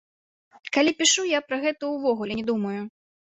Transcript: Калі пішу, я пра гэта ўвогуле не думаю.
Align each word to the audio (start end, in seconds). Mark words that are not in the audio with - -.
Калі 0.77 0.93
пішу, 1.01 1.25
я 1.37 1.43
пра 1.49 1.59
гэта 1.65 1.91
ўвогуле 1.93 2.33
не 2.39 2.45
думаю. 2.51 2.81